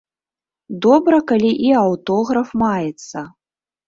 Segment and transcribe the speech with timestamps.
[0.85, 3.19] Добра, калі і аўтограф маецца.